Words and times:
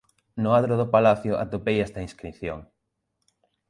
No 0.43 0.49
adro 0.59 0.73
do 0.77 0.91
palacio 0.95 1.33
atopei 1.43 1.77
esta 1.81 2.05
inscrición: 2.07 2.59